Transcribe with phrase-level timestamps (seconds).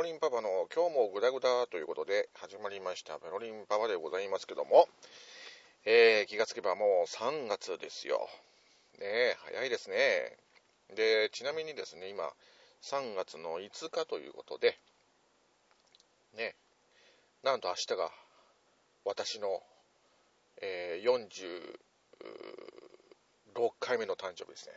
[0.00, 4.88] ロリンパパの今日もグダグダということで始まりましたペロリンパパでございますけども、
[5.84, 8.26] えー、気がつけばもう3月ですよ。
[8.98, 10.38] ねえ、早いですね。
[10.96, 12.32] で、ちなみにですね、今、
[12.80, 14.78] 3月の5日ということで、
[16.34, 16.54] ね、
[17.42, 18.10] なんと明日が
[19.04, 19.62] 私の、
[20.62, 21.76] えー、
[22.24, 24.72] 46回目の誕生日ですね。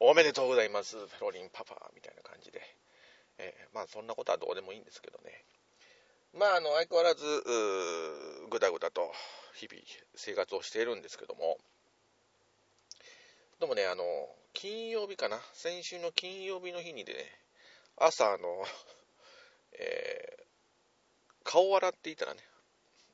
[0.00, 2.73] おめでとうございます、ペロリンパパ、みたいな感じで。
[3.38, 5.44] えー、まあそんなことはどうでもいいんですけどね。
[6.32, 7.24] まああの相変わらず、
[8.50, 9.12] ぐだぐだと
[9.54, 9.82] 日々
[10.14, 11.58] 生活をしているんですけども、
[13.60, 14.04] でもね、あの、
[14.52, 17.30] 金曜日かな、先週の金曜日の日にでね、
[17.96, 18.64] 朝あの、
[19.78, 20.44] えー、
[21.44, 22.40] 顔を洗っていたらね、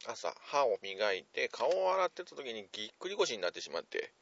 [0.07, 4.13] 朝歯を磨いて顔を洗ってた時にぎっくり腰になってしまって、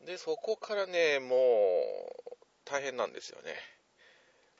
[0.00, 3.54] で、そこからね、もう大変なんですよね。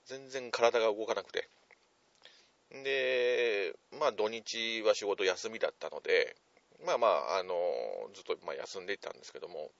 [0.07, 1.49] 全然体が動かなくて。
[2.71, 6.37] で、まあ土日は仕事休みだったので、
[6.85, 7.55] まあまあ、あの、
[8.13, 9.71] ずっとま休んでいたんですけども、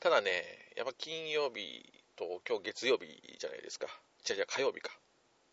[0.00, 0.30] ただね、
[0.76, 1.84] やっぱ金曜日
[2.16, 3.86] と今日月曜日じゃないですか。
[4.24, 4.90] じゃじゃ火曜日か。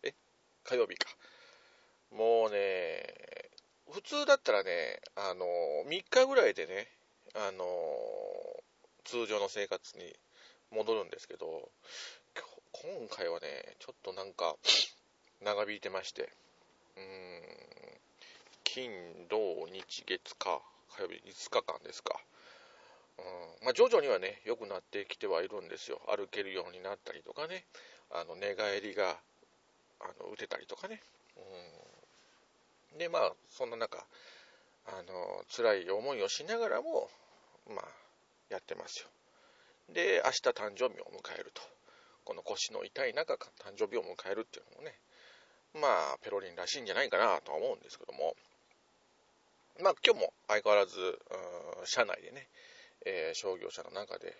[0.02, 0.14] え？
[0.64, 1.08] 火曜日か。
[2.10, 3.04] もうね、
[3.92, 5.44] 普通だったらね、あの、
[5.86, 6.88] 3日ぐらいでね、
[7.34, 7.64] あの、
[9.04, 10.16] 通常の生活に
[10.70, 11.70] 戻るんですけど、
[12.72, 14.54] 今回はね、ちょっとなんか、
[15.42, 16.28] 長引いてまして、
[16.96, 17.42] うーん、
[18.62, 18.90] 金、
[19.28, 20.60] 土、日、月、火、
[20.94, 22.20] 火曜日5日間ですか。
[23.18, 23.24] うん
[23.64, 26.00] まあ、徐々にはね、良くなってきてはいるんですよ。
[26.06, 27.64] 歩けるようになったりとかね、
[28.10, 29.16] あの寝返りが
[30.00, 31.00] あの打てたりとかね。
[32.92, 34.04] うん、で、まあ、そんな中、
[34.86, 37.08] あの辛い思いをしながらも、
[37.68, 37.84] まあ、
[38.50, 39.08] やってますよ。
[39.94, 41.77] で、明日誕生日を迎えると。
[42.28, 44.92] この腰の痛い中、誕生日を迎えるっていうのもね、
[45.72, 48.36] まあ、ペロリンらしいんじゃないかなとは思うんですけども、
[49.80, 51.18] まあ、今日も相変わらず、
[51.86, 52.46] 社内でね、
[53.06, 54.36] えー、商業者の中で、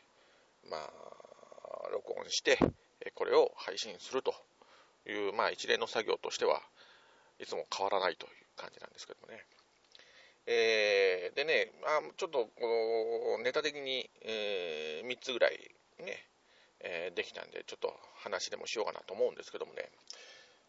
[0.68, 2.58] まあ、録音して、
[3.14, 4.34] これを配信すると
[5.08, 6.60] いう、まあ、一連の作業としては
[7.40, 9.42] いつも変わらないという感じなんですけどもね。
[10.44, 15.56] えー、でね、あちょっとこのネタ的に、えー、3つぐらい
[16.00, 16.28] ね、
[16.80, 19.90] えー、できたんで、ちょっと話でもしようかなと思うんですけどもね、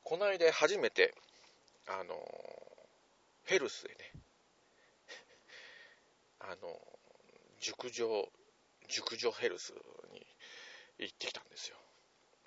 [0.04, 1.14] この間初めて、
[1.88, 2.16] あの
[3.46, 3.96] ヘルスでね、
[6.40, 6.80] あの
[7.60, 8.32] 熟女、
[8.88, 9.74] 熟女ヘルス
[10.12, 10.26] に
[11.00, 11.78] 行ってきたんですよ。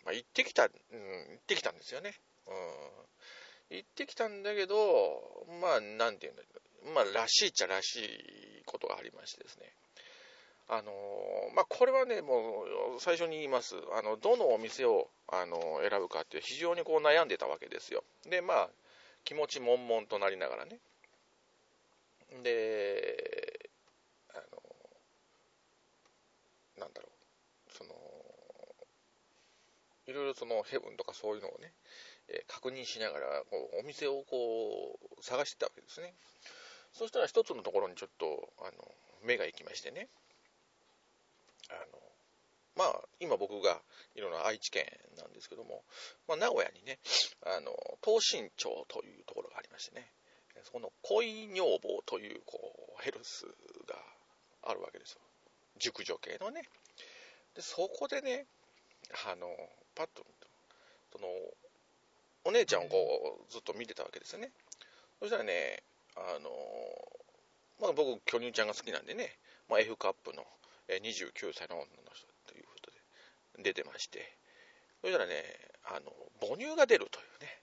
[0.04, 2.14] まあ、行ってきた、うん、行ってきたんですよね。
[2.46, 3.76] うん。
[3.76, 9.72] 行ってきたんだけど、まあ、なんていうんだけど、まあ、らしいっちゃらしいことがありましてですね。
[10.68, 10.92] あの
[11.54, 12.64] まあ、これはね、も
[12.96, 18.04] う最初に言います、あのどのお店をあの選ぶかって非常にこう悩んでたわけですよ。
[18.28, 18.70] で、まあ、
[19.24, 20.78] 気持ち悶々となりながらね。
[22.42, 23.70] で、
[24.34, 24.62] あの
[26.78, 27.08] なんだろ
[27.68, 27.90] う、その、
[30.06, 31.72] いろいろそのヘブンとかそういうのをね、
[32.28, 36.14] え、確認しながらこうお店をこう探してたわけですね。
[36.92, 38.72] そしたら一つのところにちょっとあの
[39.24, 40.08] 目が行きましてね、
[41.70, 42.02] あの
[42.74, 43.82] まあ、今僕が
[44.14, 44.86] いるのは愛知県
[45.18, 45.82] なんですけども、
[46.26, 46.98] まあ、名古屋にね、
[47.44, 50.08] あの、東新町というところがありましてね、
[50.64, 52.58] そこの恋女房という、こ
[52.98, 53.44] う、ヘルス
[53.86, 53.96] が
[54.62, 55.20] あるわけですよ。
[55.78, 56.62] 熟女系のね。
[57.54, 58.46] で、そこでね、
[59.26, 59.48] あの、
[59.94, 60.24] パッと、
[61.12, 61.28] その、
[62.44, 64.50] お姉ちゃんをこう、ずっと見てたわけですよね。
[65.20, 65.82] そしたらね、
[66.16, 66.50] あの、
[67.80, 69.36] まあ僕、巨乳ちゃんが好きなんでね、
[69.68, 70.46] まあ、F カップの
[70.88, 74.37] 29歳の女の人ということで出てまして、
[75.00, 75.43] そしたらね、
[75.84, 77.62] あの、母乳が出るというね。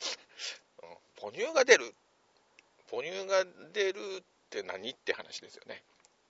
[1.20, 1.94] 母乳が出る。
[2.90, 5.82] 母乳が出るって何って話ですよね。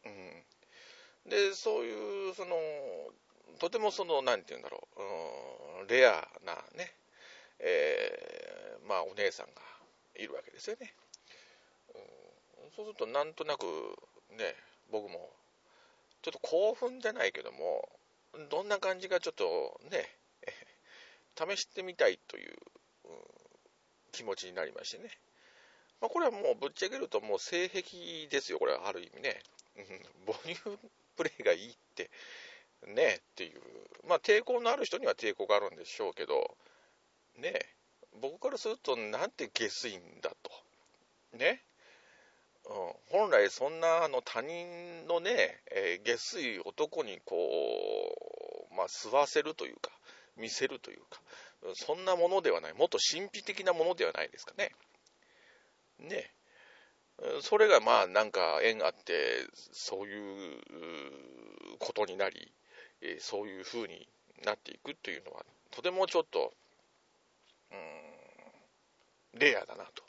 [0.04, 0.44] うん。
[1.26, 2.56] で、そういう、その、
[3.58, 6.94] とてもその、なんて言うんだろう、うん、レアなね、
[7.58, 9.62] えー、まあ、お姉さんが
[10.16, 10.94] いるわけですよね。
[11.94, 13.64] うん、そうすると、なんとなく、
[14.30, 14.54] ね、
[14.90, 15.32] 僕も、
[16.24, 17.86] ちょっと興奮じゃないけども、
[18.48, 20.08] どんな感じかちょっとね、
[21.36, 22.56] 試してみたいという、
[23.04, 23.24] うん、
[24.10, 25.10] 気持ちになりましてね。
[26.00, 29.42] まあ、これはもうぶっちゃけるともう性癖ですよ、これはある意味ね。
[30.26, 30.58] 母乳
[31.14, 32.10] プレイがいいって、
[32.86, 33.60] ねっていう、
[34.06, 36.56] まあ抵抗のある人には抵抗があるんでしょうけど、
[37.36, 37.52] ね
[38.14, 40.50] 僕からするとなんて下水んだと。
[41.36, 41.62] ね
[42.66, 47.36] うん、本来そんなあの他人のね、えー、下水男にこ
[48.70, 49.90] う、まあ、吸わせるというか、
[50.36, 51.20] 見せるというか、
[51.74, 54.72] そんなものではない、もっと神秘的なものではないですかね。
[55.98, 56.30] ね。
[57.42, 60.60] それがまあなんか縁あって、そういう
[61.78, 62.52] ことになり、
[63.20, 64.08] そういう風に
[64.44, 66.52] なっていくというのは、とてもちょっと、
[67.70, 70.03] うん、レアだなと。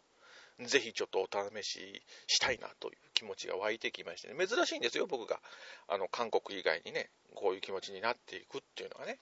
[0.64, 5.42] ぜひちょっとお試ししたいなという気持ちが湧いてきましてね、珍しいんですよ、僕が。
[5.88, 9.20] あの、韓国以外にね、こういう気持ちになっていくっていうのがね。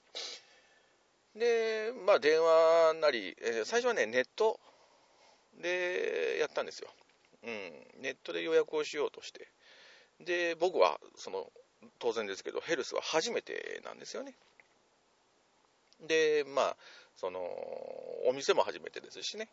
[1.36, 4.60] で、まあ、電話なり、えー、最初はね、ネット
[5.60, 6.90] でやったんですよ。
[7.44, 9.48] うん、ネットで予約をしようとして。
[10.20, 11.52] で、僕は、その、
[12.00, 14.36] 当然ですけど、ヘルスは初めてなんですよね。
[16.02, 16.78] で、まあ、
[17.16, 17.40] その、
[18.26, 19.50] お店も初めてですしね。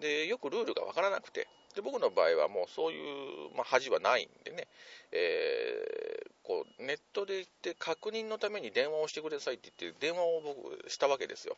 [0.00, 4.68] で、よくルールがわからなくて、で僕の場合はもうそういう、まあ、恥はないんでね、
[5.10, 11.56] えー、こうネットで行って確認のために電話をしてくださいって言って電話を僕したわけですよ。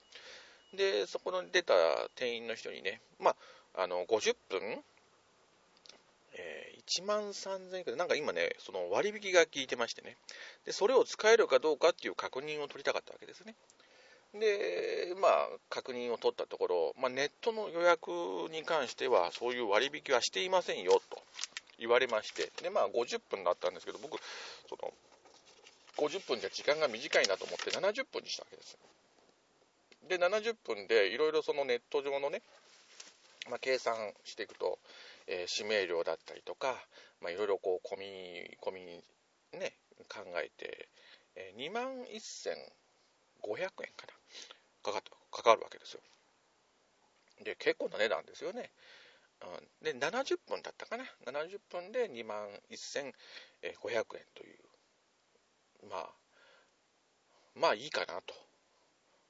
[0.76, 1.75] でそこの出た
[2.14, 3.34] 店員の人にねま
[3.75, 4.84] ああの50分
[6.37, 10.16] えー、1万3000円かなんか今ね、その割引が効いてましてね。
[10.64, 13.54] で、それを使えるかどうかっていう確認を取りたかったわけですね。
[14.34, 18.08] で、まあ、確認を取ったところ、まあ、ネットの予約
[18.50, 21.22] に関しては、そういう割引はしていませんよと
[21.78, 24.19] 言われまして、で、まあ、50分だったんですけど、僕、
[24.69, 24.92] その、
[25.96, 28.76] 50分じゃ時間が短いなと思って70分にしたわけです。
[30.08, 32.42] で、70分でいろいろそのネット上のね、
[33.48, 33.94] まあ、計算
[34.25, 34.78] していくと、
[35.28, 36.75] えー、指名料だったりとか、
[37.20, 38.06] まあ、いろいろこう、込み、
[38.60, 39.75] 込み、ね、
[40.08, 40.88] 考えて、
[41.37, 44.24] えー、2万1500円かな。
[44.84, 46.00] かかかかるわけですよ。
[47.42, 48.70] で、結構な値段ですよね。
[49.42, 51.04] うん、で、70分だったかな。
[51.26, 54.58] 70分で2万1500円という、
[55.90, 56.10] まあ、
[57.54, 58.34] まあいいかなと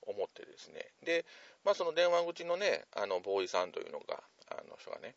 [0.03, 0.93] 思ってですね。
[1.05, 1.25] で、
[1.65, 5.15] まあその電話口のね、あの、ボーイさんというのが、あの人がね、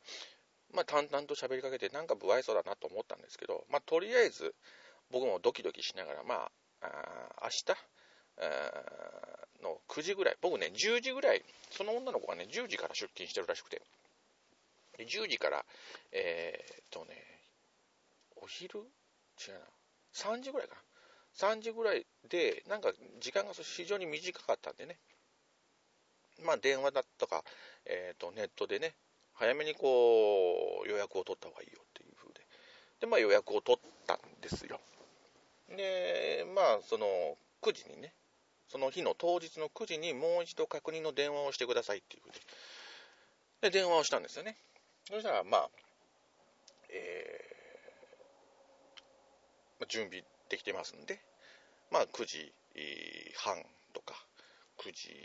[0.73, 4.55] まあ淡々と喋りかけて、なんか不愛想だなと思ったんですけど、まあとりあえず、
[5.11, 6.51] 僕もドキドキしながら、まあ、
[6.81, 7.65] あ明日、
[9.63, 13.81] の9時ぐらい、僕ね、10時ぐらい、その女の子がね、10時から出勤してるらしくて、
[14.99, 15.65] 10時から、
[16.11, 17.15] えー、っとね、
[18.41, 18.79] お昼？
[18.79, 19.59] 違うな、
[20.13, 20.81] 3時ぐらいかな。
[21.37, 22.91] 3時ぐらいで、なんか
[23.21, 24.97] 時間が非常に短かったんでね、
[26.43, 27.43] まあ電話だとか、
[27.85, 28.95] えー、っとネットでね、
[29.33, 32.41] 早めにこう予約を取った方がいいよっていう風で、
[33.01, 34.79] で、まあ予約を取ったんですよ。
[35.69, 37.05] で、まあその
[37.61, 38.13] 9時にね、
[38.69, 42.31] その日の当日の9時にもう一度確認の電話をしてくださいっていうふう
[43.61, 44.57] で、で、電話をしたんですよね。
[45.09, 45.69] そしたら、まあ、
[46.89, 51.19] えー、準備できてますんで、
[51.91, 52.51] まあ、9時
[53.37, 54.15] 半とか、
[54.79, 55.15] 9時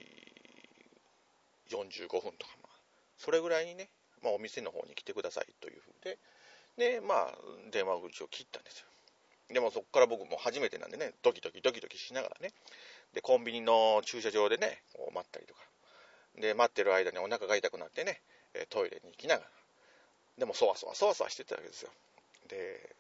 [1.71, 2.77] 45分とか、まあ、
[3.19, 3.89] それぐらいにね、
[4.23, 6.19] まあ、お店の方に来てくださいというふうで、
[6.79, 7.35] で、まあ、
[7.71, 8.87] 電話口を切ったんですよ。
[9.53, 12.53] でもそこから僕も初めてなんでね、ドキドキドキドキしながらね、
[13.15, 15.61] で、コンビニの駐車場でね、こう待ったりとか。
[16.37, 18.21] で、待ってる間にお腹が痛くなってね、
[18.71, 19.51] トイレに行きながら。
[20.39, 21.91] でも、そわそわそわそわしてたわけですよ。
[22.49, 22.95] で、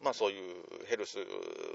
[0.00, 1.18] まあそういうヘルス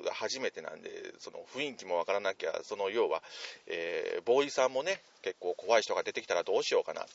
[0.05, 0.89] が初めてなんで、
[1.19, 3.21] その雰囲気もわからなきゃ、その要は、
[3.67, 7.07] えー、ボーイさんもね、結構怖い人が出てきたらどうしようかなと。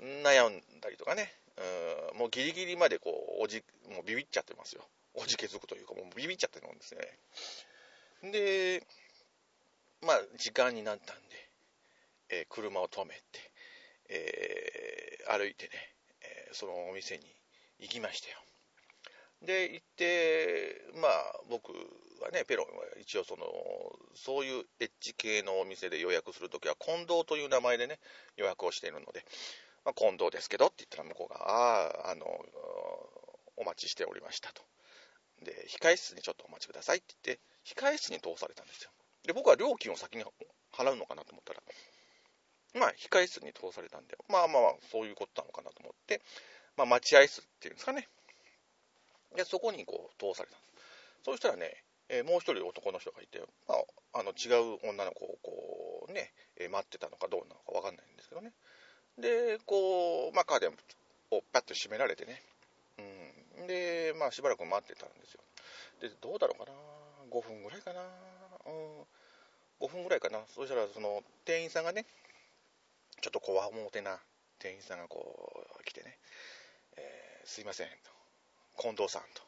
[0.00, 1.32] 悩んだりとかね、
[2.12, 4.82] うんもうギリギリまでこう、おじ、もうビビっちゃってますよ。
[5.14, 6.94] おじけづくというか、もうビビっちゃってるんです
[8.22, 8.32] ね。
[8.32, 8.82] で、
[10.02, 11.22] まあ、時間になったんで、
[12.30, 13.22] えー、車を止めて、
[14.08, 15.72] えー、歩いてね、
[16.22, 17.24] えー、そのお店に
[17.80, 18.38] 行きましたよ。
[19.42, 21.72] で、行って、まあ、僕
[22.22, 23.46] はね、ペロンは一応その、
[24.14, 27.98] そういうエッジ系のお店で予約するときは、近藤という名前でね、
[28.36, 29.24] 予約をしているので、
[29.84, 32.26] まあ、近藤ですけどって言ったら向こうが、ああ、あの、
[33.56, 34.62] お待ちしておりましたと。
[35.42, 38.90] で、控室にちょっとお待ちくださいって言って、控室に通されたんですよ。
[39.24, 40.24] で、僕は料金を先に
[40.72, 41.62] 払うのかなと思ったら、
[42.74, 46.22] まあ、控室に通されたんで、まあまあ、そういうことなのかなと思って、
[46.76, 48.08] まあ、待合室っていうんですかね。
[49.36, 51.24] で、そこにこう、通されたんです。
[51.24, 53.74] そうしたらね、えー、もう一人男の人がいて、ま
[54.14, 58.52] あ、あの、違う女の子をこう、ね、えー、待ってたのかどうなのかわかんないんですけどね。
[59.18, 60.70] で、こう、まあ、カーテン
[61.30, 62.42] をパッと閉められてね。
[63.58, 63.66] うん。
[63.66, 65.40] で、まあ、しばらく待ってたんですよ。
[66.00, 66.76] で、どうだろうかな。
[67.30, 68.02] 5分ぐらいかな。
[68.66, 70.40] うん、5分ぐらいかな。
[70.54, 72.06] そしたら、その、店員さんがね、
[73.20, 74.18] ちょっとこわもてな
[74.58, 76.18] 店員さんがこう、来てね、
[76.96, 78.82] えー、すいません、と。
[78.82, 79.42] 近藤さんと。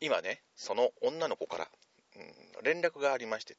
[0.00, 1.68] 今ね、その女の子から、
[2.16, 3.56] うん、連絡がありまして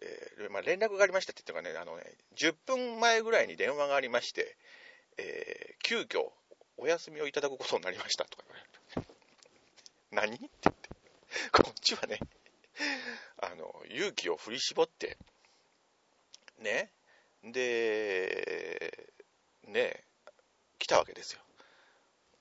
[0.00, 2.04] えー、まあ、連絡がありましたって言ってかね、あのね、
[2.36, 4.56] 10分前ぐらいに電話がありまして、
[5.16, 6.30] えー、急遽
[6.76, 9.08] お休みをいただくことになりましたとか言わ
[10.24, 10.36] れる。
[10.36, 10.36] 何？
[10.36, 10.88] って言って。
[11.52, 12.20] こっちはね、
[13.90, 15.16] 勇気を振り絞って、
[16.60, 16.90] ね、
[17.44, 19.08] で、
[19.66, 20.04] ね、
[20.78, 21.40] 来たわけですよ。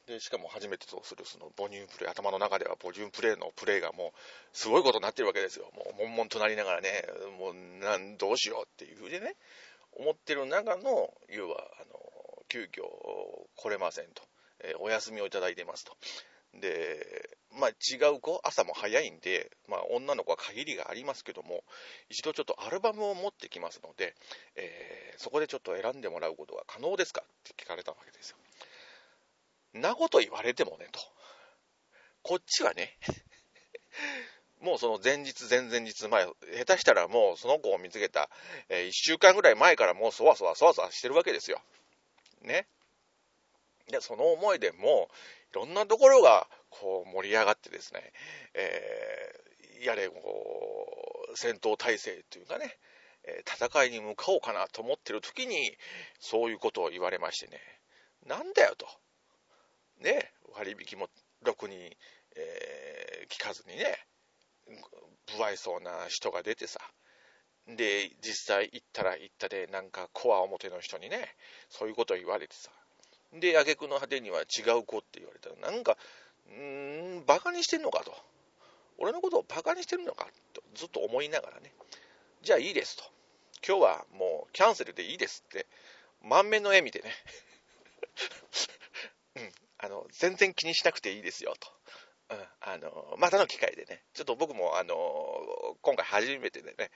[0.08, 4.18] で、しかも初めてとするその母乳プレイ、頭の中では母乳プレイのプレイがもう
[4.54, 5.70] すごいことになってるわけですよ。
[5.76, 6.90] もう悶々となりながらね、
[7.38, 9.36] もうなんどうしようっていうふうにね、
[9.92, 12.00] 思ってる中の、要は、あの、
[12.50, 12.84] 急遽
[13.56, 14.24] 来れませんと、
[14.64, 15.98] えー、お休みをいただいてますと。
[16.54, 21.64] で、まあ違う子、朝も早いんで、まあ女の子は限りがありますけども、
[22.10, 24.16] 一度ちょっとアルバムを持ってきますので、
[24.56, 28.38] えー、そこでちょっと選んでもらうことは可能ですかって聞かれたわけですよ。
[29.74, 31.00] なこと言われてもね、と。
[32.24, 32.98] こっちはね、
[34.60, 36.34] もうその前日、前々日前、下
[36.66, 38.30] 手したらもうその子を見つけた、
[38.70, 41.62] えー、1週間ぐらい前からもうそわそわそわそわしてるわけですよ。
[42.42, 42.68] ね。
[43.88, 45.14] で、その思いでもう、
[45.52, 48.12] いろんなところがこう盛り上がってですね、
[48.54, 52.78] えー、やれ、こう、戦闘態勢というかね、
[53.24, 55.78] え戦いに向かおうかなと思ってる時に、
[56.20, 57.60] そういうことを言われましてね、
[58.26, 58.88] なんだよと。
[60.00, 61.10] ね、割引も
[61.44, 61.76] ろくに、
[62.36, 63.98] えー、聞かずにね、
[65.30, 66.80] 不愛想な人が出てさ、
[67.68, 71.36] で、実際行ったら行ったで、なんかコア表の人にね、
[71.70, 72.72] そういうことを言われてさ、
[73.34, 75.98] で、挙句の果てには違う子って言われたら、なんか、
[76.50, 78.16] うーん、バカにしてんのかと。
[78.98, 81.72] 俺のことをバカにしてるのかとずっと思いながらね、
[82.42, 83.04] じゃあいいですと。
[83.68, 85.68] 今日はもうキャンセルでいいですって、
[86.24, 87.12] 満面の笑みでね、
[89.36, 91.72] うん、あの、全然気にしなくていいですよと。
[92.30, 96.92] うん、あの、またの機会でね、ちょっと僕も、あの、今回初めてでね、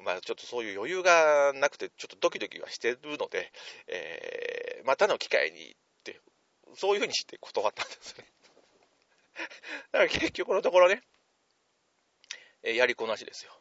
[0.00, 3.52] まあちょっとそういう余裕がなくて、ちょっとドキドキはしてるので、
[3.88, 6.20] えー、またの機会にって、
[6.76, 8.24] そういうふうにして断ったんですね。
[9.92, 11.02] だから結局のところね、
[12.62, 13.52] えやりこなしですよ。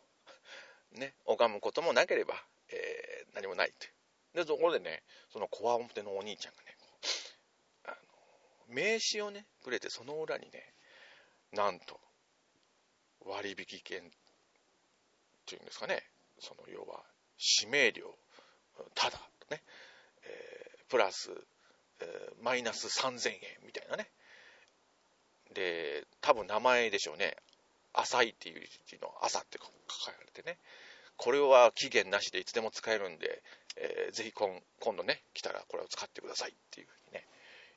[0.92, 2.34] ね、拝むこともなければ、
[2.70, 3.94] えー、何もないという。
[4.34, 6.78] で、そこでね、その小表のお兄ちゃんがね、
[7.86, 7.96] あの
[8.68, 10.74] 名刺をね、くれて、その裏にね、
[11.52, 12.00] なんと、
[13.26, 14.04] 割引券っ
[15.46, 16.04] ていうんですかね、
[16.40, 17.04] その要は、
[17.62, 18.18] 指名料、
[18.96, 19.20] ただ
[19.50, 19.64] ね、
[20.24, 21.32] えー、プラス、
[22.02, 24.10] えー、マイナス3000円みたいなね。
[25.54, 27.36] で、多分名前でしょうね。
[27.94, 30.58] 浅いっていう字の朝って書かれてね。
[31.18, 33.42] これは期限なしでいつでも使えるんで、
[33.76, 37.26] えー、ぜひ今今度ね、来たらこれを使ってくださいっていうふうにね、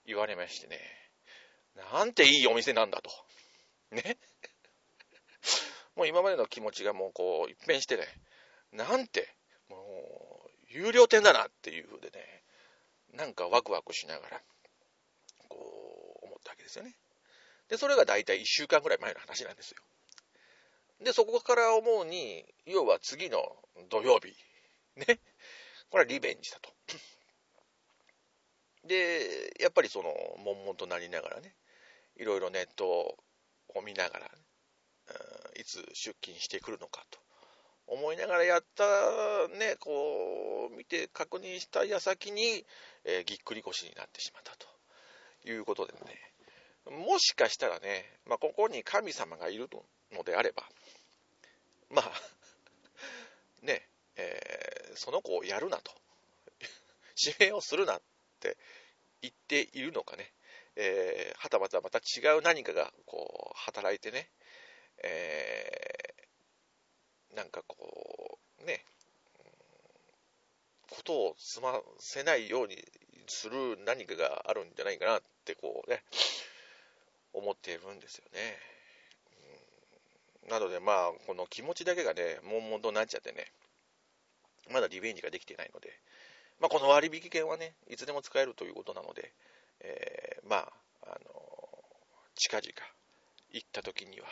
[0.06, 0.78] 言われましてね。
[1.92, 3.10] なんていいお店なんだと。
[3.90, 4.16] ね。
[5.96, 8.06] もう今までの気持ちがもうこう一変してね、
[8.72, 9.34] なんて、
[9.68, 12.42] もう、有料店だなっていう風でね、
[13.12, 14.42] なんかワクワクしながら、
[15.48, 16.96] こう、思ったわけですよね。
[17.72, 19.78] で、それが大体1週間ぐらい前の話なんですよ。
[21.00, 23.40] で、そこから思うに、要は次の
[23.88, 24.36] 土曜日、
[25.00, 25.18] ね、
[25.88, 26.70] これはリベンジだと。
[28.86, 30.12] で、やっぱりその、
[30.44, 31.54] 悶々となりながらね、
[32.16, 34.30] いろいろネットを見ながら、
[35.54, 37.20] うん、いつ出勤してくるのかと
[37.86, 42.66] 思いながらやったね、こう、見て確認した矢先に、
[43.06, 44.68] えー、ぎっくり腰になってしまったと
[45.48, 46.31] いうことでね、
[46.90, 49.68] もしかしたらね、まあ、ここに神様がいる
[50.12, 50.64] のであれば、
[51.90, 52.12] まあ、
[53.62, 55.92] ね、えー、その子をやるなと、
[57.16, 58.02] 指名をするなっ
[58.40, 58.56] て
[59.20, 60.32] 言っているのかね、
[60.76, 64.28] えー、はたまたまた違う何かがこう働いてね、
[65.04, 68.84] えー、なんかこうね、
[70.90, 72.76] ことを済ませないように
[73.26, 76.02] する何かがあるんじゃないかなってこうね
[77.32, 78.58] 思っているんですよね。
[80.48, 83.46] なのでまあこの気持ちだけがね悶々となっちゃってね
[84.70, 85.90] まだリベンジができてないので、
[86.60, 89.32] まあ、この割引券はねいつでも使えるということなので、
[89.80, 90.72] えー、まあ、
[91.06, 91.42] あの
[92.34, 92.68] 近々
[93.52, 94.26] 行った時には、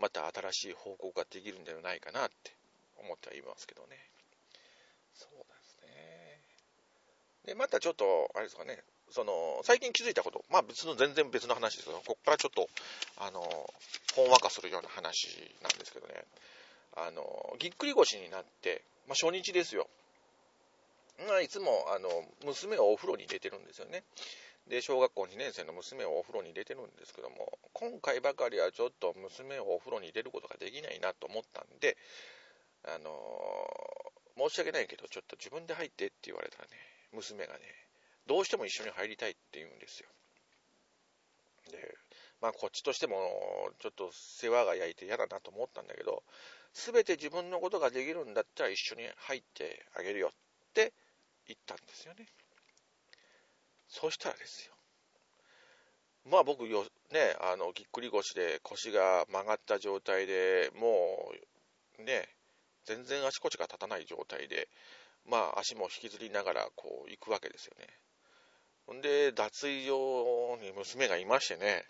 [0.00, 2.54] また新しい報告ができるんではないかなって
[2.96, 3.98] 思ってはいますけどね。
[5.14, 6.40] そうですね。
[7.44, 12.68] で、またちょっと、あれですかね、その、最近気づいたこと、まあ別の、全然別の話ですけど、ここからちょっと、
[13.16, 13.40] あの、
[14.14, 15.28] ほんわかするような話
[15.62, 16.24] なんですけどね、
[16.96, 17.24] あの、
[17.58, 19.88] ぎっくり腰になって、まあ初日ですよ。
[21.26, 22.08] ま、いつも、あの、
[22.44, 24.04] 娘がお風呂に入れてるんですよね。
[24.68, 31.96] で、小学校2年生の娘をお風呂に入れてるんですけども、今回ばかりはちょっと娘をお風呂に入れることができないなと思ったんで、
[32.84, 33.10] あの、
[34.36, 36.70] 申し訳ないけど、ちょっと自分で入ってって言われたらね、
[37.12, 37.60] 娘がね、
[38.28, 40.08] どうしても一緒に入りたいって言うんですよ。
[41.72, 41.94] で、
[42.40, 43.16] まあこっちとしても、
[43.80, 46.22] ちょっと世話が焼いて嫌だなと思ったんだけど、
[46.74, 50.92] すべて自分のことができるんだったら一緒に入ってあげるよって
[51.46, 52.26] 言ったんですよね。
[53.88, 54.74] そしたらですよ。
[56.30, 61.32] まあ僕よ、ね、あの、ぎっくり腰で腰が曲がった状態でも
[61.98, 62.28] う、ね、
[62.84, 64.68] 全然足腰が立たない状態で、
[65.24, 67.86] まあ足も引きずりながらこう行くわけですよね。
[68.88, 71.84] ほんで、脱衣所に娘がいましてね、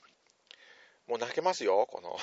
[1.07, 2.19] もう泣けますよ、この。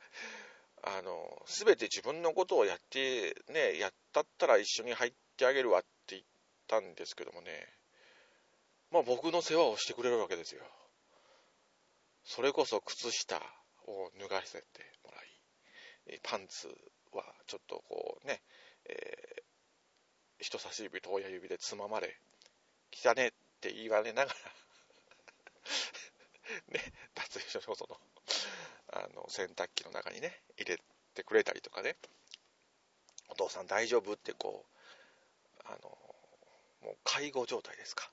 [0.80, 6.22] あの、すべて自分のことをやって、ね、やったったら一緒に入ってあげるわって言っ
[6.66, 7.68] たんですけどもね、
[8.90, 10.64] まあ僕の世話をしてくれるわけですよ。
[12.24, 13.36] それこそ靴下
[13.86, 16.68] を脱がせてもらい、パンツ
[17.12, 18.42] はちょっとこうね、
[18.86, 22.18] えー、人差し指と親指でつままれ、
[22.90, 23.34] 汚ね
[23.70, 24.36] って言われながら。
[26.68, 27.98] ね、脱衣所の、
[28.92, 30.82] あの、洗濯機の中にね、入れ
[31.14, 31.96] てくれたりとかね、
[33.28, 34.12] お父さん大丈夫？
[34.12, 34.72] ってこう、
[35.64, 35.98] あの、
[36.82, 38.12] もう介護状態ですか。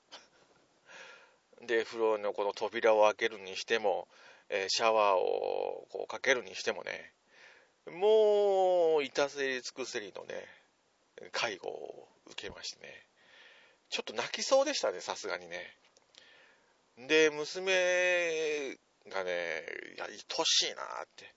[1.60, 4.08] で、風呂のこの扉を開けるにしても、
[4.48, 7.12] えー、シャワーをこうかけるにしてもね、
[7.86, 10.48] もう、板せり尽くせりのね、
[11.32, 13.06] 介護を受けましてね、
[13.92, 15.76] ちょっと泣きそうでしたね、さすがにね。
[16.96, 21.30] で、娘がね、いや、愛しいなって。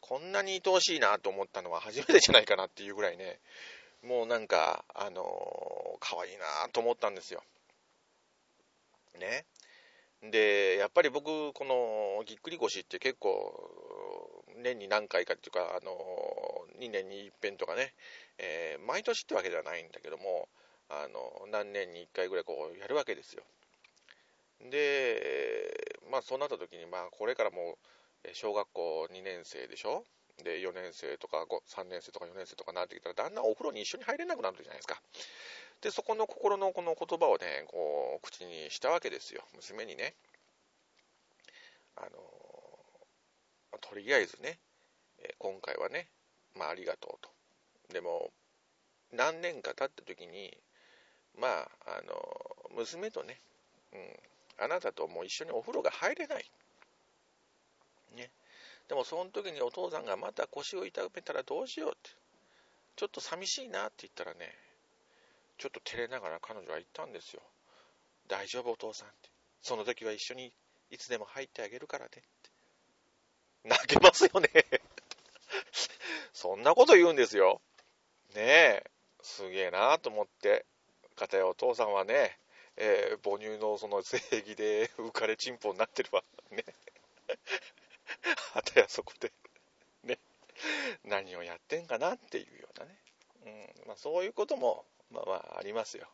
[0.00, 3.40] こんなに愛おしいなと思ったのは初めてじゃないかなっていうぐらいね、
[4.02, 7.42] もうなんか、あのー、可愛いなと思ったんですよ。
[9.18, 9.46] ね。
[10.30, 17.94] で、やっぱり僕、このぎっくり腰って結構、年に何回かっていうか、あのー、2年に一遍とかね、
[18.36, 20.41] えー、毎年ってわけではないんだけども、
[20.92, 23.42] あの何年に1回ぐらいこうやるわけですよ。
[24.70, 27.78] で、まあそうなった時に、まあこれからも
[28.24, 30.04] う小学校2年生でしょ？
[30.44, 35.00] で、4年生とか3年生とか4年生とかなってきたら、だんだんお風呂に一緒に入れなくなるじゃないですか。
[35.80, 39.42] で、そこの心のこの言葉をね、こう、口にしたわけですよ。
[39.56, 40.14] 娘にね。
[41.96, 42.10] あの、
[43.80, 44.58] とりあえずね、
[45.38, 46.08] 今回はね、
[46.54, 47.30] まあありがとうと。
[47.92, 48.30] でも、
[49.12, 50.56] 何年か経った時に、
[51.38, 52.14] まあ、あの、
[52.76, 53.40] 娘とね、
[53.92, 56.50] うん、あなたともう一緒にお風呂が入れない。
[58.16, 58.30] ね。
[58.88, 62.10] でもその時にお父さんがまた腰を痛めたらどうしようって。
[62.96, 64.52] ちょっと寂しいなって言ったらね、
[65.58, 67.42] ちょっと照れながら彼女は言ったんですよ。
[68.28, 69.30] 大丈夫お父さんって。
[69.62, 70.52] その時は一緒に
[70.90, 72.28] いつでも入ってあげるからねって。
[73.64, 74.48] 泣けますよね
[76.32, 77.60] そんなこと言うんですよ。
[78.34, 78.90] ねえ、
[79.22, 80.66] すげえなと思って。
[81.22, 82.36] かたお父さんはね、
[82.76, 86.22] えー、母乳のその正義で浮かれちんぽになってるわ。
[86.50, 86.64] ね。
[88.54, 89.30] はたやそこで
[90.02, 90.18] ね、
[91.04, 92.98] 何をやってんかなっていうようなね。
[93.44, 96.08] うん、まあそういうことも、まあまあありますよ。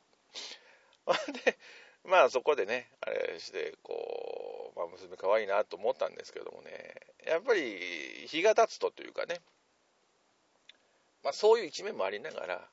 [1.45, 1.59] で、
[2.05, 6.95] まあそこでね、あれして、こう、まあ娘可愛いなと思ったんですけどもね、
[7.25, 9.41] やっぱり日が経つとというかね、
[11.23, 12.69] まあそういう一面もありながら、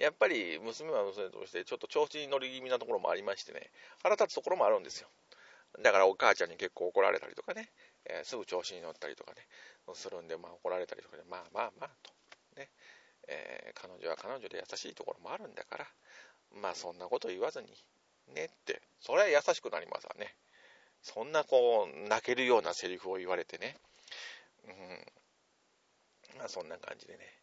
[0.00, 3.70] やっぱり娘は娘としてちょっと調子に乗り気味なところもありましてね、
[4.02, 5.08] 腹立つところもあるんですよ。
[5.82, 7.68] だからお母ちゃんに結構怒られたりとかね、
[8.06, 9.46] えー、すぐ調子に乗ったりとかね、
[9.92, 12.10] するんで、まあ怒られたりとかで、まあまあまあと、
[12.56, 12.70] ね、
[13.28, 15.86] えー、彼女は彼女で優しいところもあるんだから、
[16.62, 17.68] まあそんなこと言わずに、
[18.34, 20.34] ねって、それは優しくなりますわね。
[21.02, 23.76] そんなこう、泣けるようなセリフを言われてね、
[24.64, 24.70] う
[26.36, 27.39] ん、まあそんな感じでね、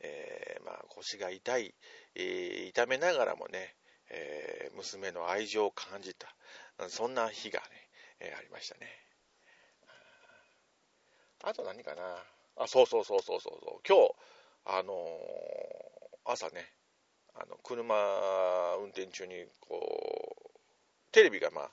[0.00, 1.74] えー、まあ、腰が痛い、
[2.14, 3.74] えー、痛めながらもね、
[4.10, 6.34] えー、娘の愛情を感じた、
[6.88, 7.66] そんな日がね、
[8.20, 8.86] えありましたね。
[11.42, 12.02] あと何かな
[12.56, 13.80] あ、そうそうそうそうそうそう。
[13.86, 14.14] 今日、
[14.78, 14.94] あの
[16.24, 16.72] 朝ね、
[17.34, 17.94] あの、車
[18.78, 21.70] 運転中に、こう、テレビがまあ、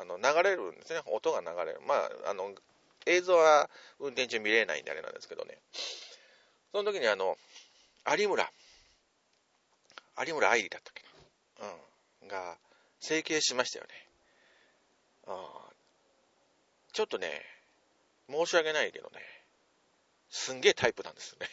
[0.00, 1.00] あの、流れるんですね。
[1.06, 1.80] 音が流れる。
[1.86, 2.54] まあ、あの、
[3.06, 5.58] 映像は運転中見れないんであれなんですけどね。
[6.72, 7.36] その時にあの、
[8.18, 8.52] 有村、
[10.26, 11.02] 有村愛理だったっけ？
[11.62, 11.68] な、
[12.22, 12.56] うん、が、
[13.00, 13.90] 整形しましたよね。
[15.26, 15.70] あ
[16.92, 17.42] ちょっとね、
[18.30, 19.20] 申し訳ないけどね、
[20.30, 21.48] すんげえタイプなんですよね。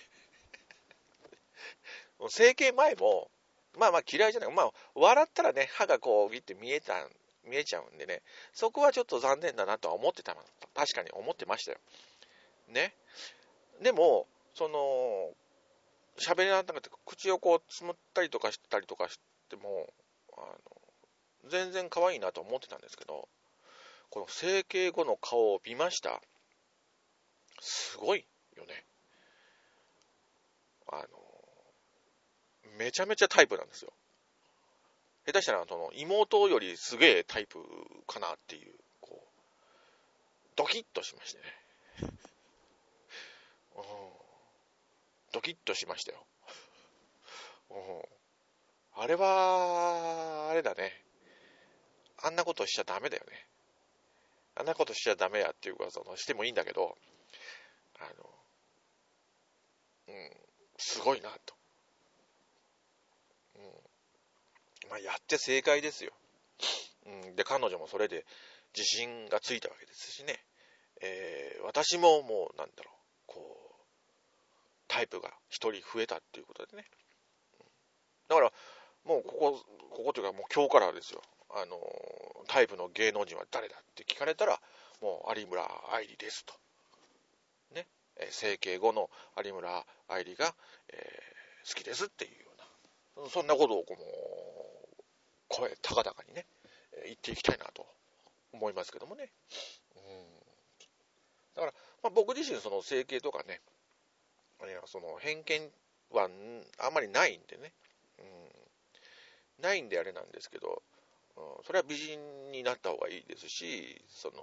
[2.29, 3.29] 整形前も、
[3.77, 4.51] まあまあ嫌いじゃない。
[4.51, 7.07] まあ、笑ったらね、歯がこう、ギって見えた、
[7.43, 8.21] 見えちゃうんでね、
[8.53, 10.35] そこはちょっと残念だなとは思ってた
[10.73, 11.79] 確かに思ってましたよ。
[12.69, 12.93] ね。
[13.81, 15.33] でも、その、
[16.17, 19.93] 喋れなくて、口をこう、つむったりとかしたりとかしても、
[20.37, 23.27] あの、全然可愛いなと思ってたんですけど、
[24.09, 26.21] この整形後の顔を見ました。
[27.59, 28.85] すごいよね。
[30.87, 31.07] あの、
[32.77, 33.93] めちゃめちゃタイプなんですよ。
[35.25, 37.59] 下手したら、その、妹よりすげえタイプ
[38.07, 39.27] かなっていう、こう、
[40.55, 41.43] ドキッとしましてね。
[43.75, 44.22] うん、
[45.33, 46.25] ドキッとしましたよ。
[47.71, 50.93] うん、あれは、あれだね。
[52.21, 53.47] あんなことしちゃダメだよね。
[54.55, 56.95] あんなことしちゃダメやっていうか、その、してもいいんだけど、
[57.99, 58.29] あの、
[60.07, 60.31] うん、
[60.77, 61.55] すごいなと。
[63.55, 64.89] うん。
[64.89, 66.13] まあ、やって正解ですよ。
[67.07, 67.35] うん。
[67.35, 68.25] で、彼女もそれで
[68.75, 70.43] 自信がついたわけですしね。
[71.01, 72.93] えー、私ももう、なんだろう、
[73.25, 73.62] こう、
[74.87, 76.85] タイプが一人増えたっていうことでね。
[78.27, 78.51] だから、
[79.05, 81.21] もうここ、ここというかもう今日からですよ。
[81.49, 81.77] あの、
[82.47, 84.59] タイプの芸能人は誰だって聞かれたら、
[85.01, 86.53] もう有村愛理ですと。
[87.75, 87.87] ね。
[88.17, 89.09] え整形後の
[89.43, 90.55] 有村愛理が、
[90.89, 92.51] えー、好きですっていうよ
[93.17, 93.99] うな、そんなことをこの、
[95.49, 96.47] 声高々にね、
[97.05, 97.85] 言っていきたいなと
[98.51, 99.31] 思いますけどもね。
[99.95, 100.43] うん。
[101.55, 103.61] だから、まあ、僕自身その整形とかね、
[104.63, 105.69] あるいはその偏見
[106.11, 106.29] は
[106.79, 107.73] あんまりないんでね。
[108.17, 109.63] うん。
[109.63, 110.81] ないんであれなんですけど、
[111.35, 114.35] うん、それは美人になった方がいいですし、その、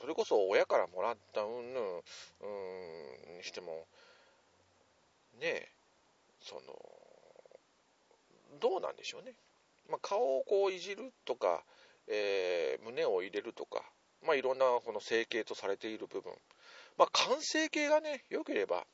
[0.00, 3.86] それこそ親からもらったうんぬん、うん、にしても、
[5.40, 5.68] ねえ、
[6.40, 6.60] その、
[8.60, 9.34] どうなんでしょうね。
[9.90, 11.64] まあ、顔をこういじるとか、
[12.06, 13.82] えー、胸を入れるとか、
[14.24, 16.32] まあ、いろんなこの整形とされている部分、
[16.96, 18.86] まあ、完成形がね、良ければ、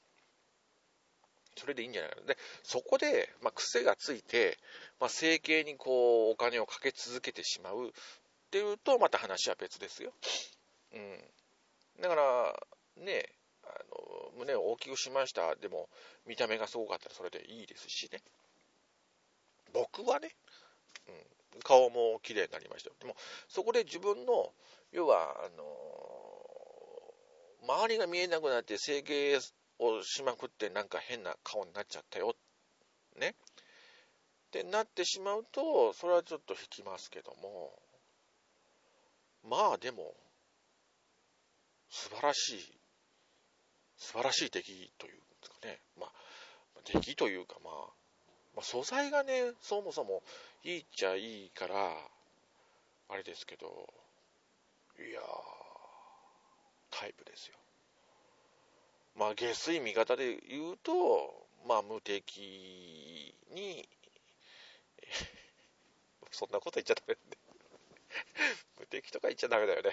[1.58, 2.26] それでいいんじゃないかな。
[2.26, 4.58] で、そこで、まあ、癖がついて、
[5.00, 7.90] まあ、整形にこう、お金をかけ続けてしまうっ
[8.50, 10.12] ていうと、また話は別ですよ。
[10.94, 11.20] うん。
[12.00, 12.66] だから、
[12.96, 13.28] ね、
[13.64, 15.54] あの、胸を大きくしました。
[15.56, 15.88] でも、
[16.26, 18.22] 見た目がすごかったらそれでいいですしね。
[19.72, 20.34] 僕はね、
[21.08, 22.96] うん、顔も綺麗になりましたよ。
[23.00, 23.16] でも、
[23.48, 24.52] そこで自分の、
[24.92, 25.64] 要は、あの
[27.68, 29.38] 周りが見えなくなって整形
[29.78, 32.34] をしまくってなんか変な顔になっちゃったよ。
[33.18, 33.34] ね。
[34.48, 37.78] ってなってしまうと、それはちょっと引きますけども、
[39.44, 40.14] まあでも、
[41.90, 42.78] 素晴らしい、
[43.96, 45.80] 素晴らしい出来というんですかね。
[45.98, 46.12] まあ、
[46.84, 47.74] 出来というかまあ、
[48.54, 50.22] まあ、素材がね、そもそも
[50.64, 51.96] いいっちゃいいから、
[53.10, 53.66] あれですけど、
[54.98, 55.24] いやー、
[56.90, 57.56] タイプですよ。
[59.18, 63.88] まあ、下水見方で言うと、まあ、無敵に、
[66.30, 67.36] そんなこと言っちゃダメだね。
[68.78, 69.90] 無敵とか言っちゃダメだよね。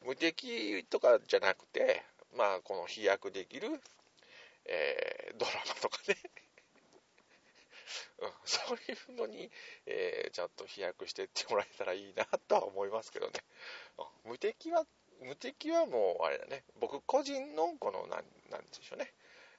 [0.00, 3.68] 無敵とかじゃなくて、まあ、この飛躍できる、
[4.64, 6.16] えー、ドラマとかね。
[8.20, 9.50] うん、そういうのに、
[9.84, 13.32] えー、ちゃんと飛躍していってもらえたらいいなとは思いますけどね。
[14.24, 14.86] 無敵は
[15.26, 16.64] 無敵はもうあれだね。
[16.80, 19.12] 僕個人のこのなんなんでしょうね、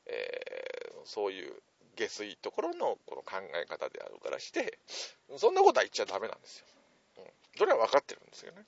[0.05, 1.53] えー、そういう
[1.95, 4.79] 下水ところのこの考え方であるからして
[5.37, 6.65] そんなことは言っちゃダメなんですよ、
[7.17, 7.23] うん、
[7.57, 8.65] それは分かってるんですよね。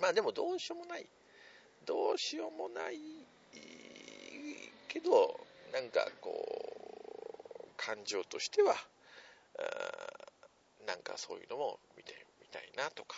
[0.00, 1.06] まあでもどうしようもない。
[1.84, 2.98] どうしようもない
[4.88, 5.40] けど
[5.72, 6.30] なんかこ
[7.64, 8.74] う感情としては
[10.86, 13.16] なんかそういうのも見てみたいなとか。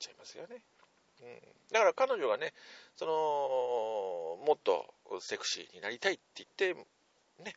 [0.00, 0.62] ちゃいますよね。
[1.22, 1.38] うん、
[1.70, 2.52] だから彼女がね、
[2.96, 3.12] その、
[4.46, 6.22] もっとセクシーになりたいって
[6.58, 6.74] 言って、
[7.44, 7.54] ね、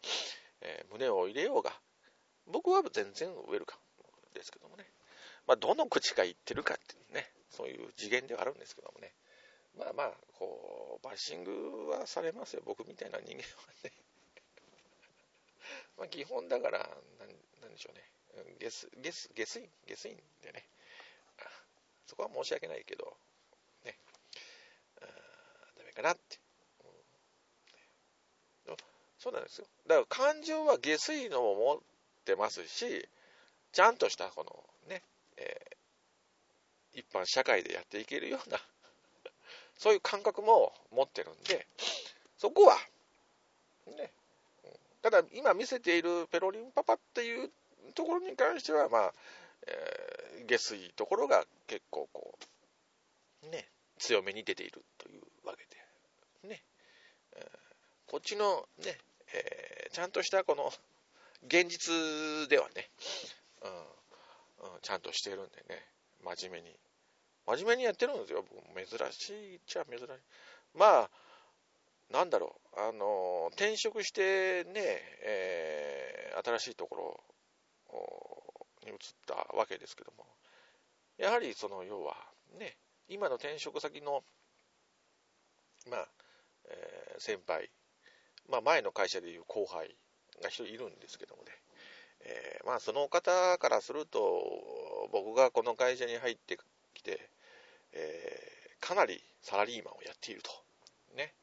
[0.61, 1.71] えー、胸を入れようが、
[2.47, 4.85] 僕は全然ウェルカムですけどもね。
[5.47, 9.13] まあ、どの口が言ってるかっていうね、そういう次元ではあるんですけどもね。
[9.77, 13.91] まあまあ、こう、バッシングはされますよ、僕みたいな人間はね。
[15.97, 16.79] まあ、基本だから、
[17.19, 17.29] なん
[17.61, 18.09] なんでしょうね。
[18.59, 20.67] ゲス、ゲス、ゲス、ゲスインでね。
[22.07, 23.15] そこは申し訳ないけど、
[23.85, 23.95] ね、
[25.01, 26.43] ダメかなって。
[29.23, 29.67] そうなんですよ。
[29.87, 31.79] だから感情は下水のも持っ
[32.25, 33.07] てますし、
[33.71, 35.01] ちゃんとしたこのね、
[35.37, 38.59] えー、一般社会でやっていけるような、
[39.79, 41.65] そういう感覚も持ってるんで、
[42.37, 42.77] そこは、
[43.87, 44.11] ね、
[45.01, 47.49] ただ今見せているペロリンパパっていう
[47.95, 49.13] ところに関しては、まあ、
[49.67, 52.37] え、下水ところが結構こ
[53.43, 55.65] う、ね、強めに出ているというわけ
[56.45, 56.61] で、ね、
[57.35, 58.97] えー、こっちのね、
[59.33, 60.71] え、ちゃんとしたこの、
[61.47, 62.89] 現実ではね、
[63.61, 65.85] うん、うん、ちゃんとしてるんでね、
[66.23, 66.75] 真面目に。
[67.45, 68.85] 真面目にやってるんですよ、僕。
[68.85, 70.07] 珍しいっちゃ珍しい。
[70.73, 71.09] まあ、
[72.11, 74.73] なんだろう、あの、転職してね、
[75.21, 77.23] え、新しいところ
[78.83, 80.25] に移ったわけですけども、
[81.17, 82.15] やはりその、要は、
[82.59, 84.23] ね、今の転職先の、
[85.89, 86.07] まあ、
[86.65, 87.69] えー、先輩、
[88.49, 89.95] まあ、前の会社でいう後輩
[90.41, 91.51] が一人いるんですけどもね、
[92.21, 96.57] えー、まあ、その方からすると、僕がこの会社に入って
[96.93, 97.29] きて、
[97.91, 100.51] えー、かなりサラリーマンをやっていると、
[101.15, 101.33] ね、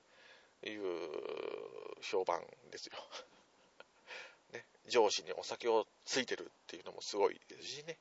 [0.64, 0.82] いう
[2.02, 2.92] 評判ですよ。
[4.90, 7.96] 上司にお酒をついてるっていうのもすごいですしね、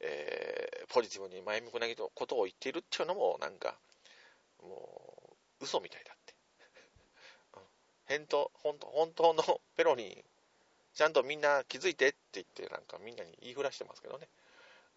[0.00, 3.74] えー、ポジティブに前向きなことを言っているっていうのもなんか、
[4.62, 4.68] も
[5.60, 6.34] う、嘘みたいだって。
[8.08, 10.24] 本当、本当、本当のペロに、
[10.94, 14.28] ちゃんとみんな気づいてって言って、なんかみんなに言いふらしてますけどね。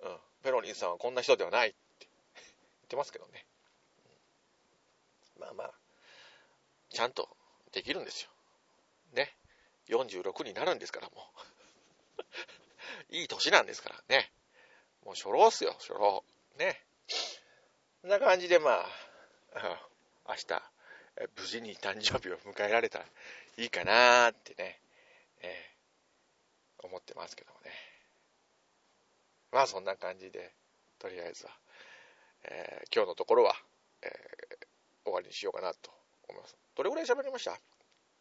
[0.04, 1.78] うん、ペロリンさんはこんな人ではないって
[2.36, 2.44] 言
[2.86, 3.46] ってますけどね。
[5.38, 5.74] うんまあまあ、
[6.90, 7.36] ちゃんと
[7.72, 8.30] できるんですよ。
[9.14, 9.36] ね。
[9.90, 11.32] 46になるんですから、も
[12.20, 12.22] う。
[13.16, 14.32] いい年なんですからね。
[15.04, 16.24] もう初老っすよ、初老。
[16.58, 16.84] ね。
[18.02, 18.86] そんな感じで、ま
[19.54, 19.90] あ、
[20.30, 20.72] 明日、
[21.36, 23.06] 無事に誕生日を迎えられたら
[23.58, 24.80] いいかなーってね、
[25.40, 27.72] えー、思ってますけどもね。
[29.52, 30.54] まあそんな感じで、
[31.00, 31.60] とりあえずは、
[32.44, 33.56] えー、今日のところは、
[34.02, 34.68] えー、
[35.04, 35.92] 終わりにしようかなと
[36.28, 36.56] 思います。
[36.76, 37.60] どれぐらい喋りました？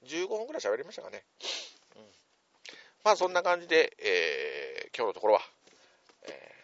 [0.05, 1.25] ?15 分ぐらい喋りましたかね。
[1.97, 2.03] うん。
[3.05, 5.41] まあそんな感じで、えー、今日のところは、
[6.23, 6.55] え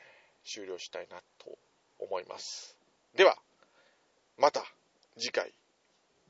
[0.44, 1.58] ー、終了したいなと
[1.98, 2.76] 思います。
[3.14, 3.36] では、
[4.38, 4.64] また
[5.18, 5.52] 次回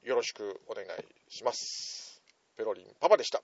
[0.02, 0.88] よろしくお願い
[1.28, 2.20] します。
[2.56, 3.42] ペロリンパパでした。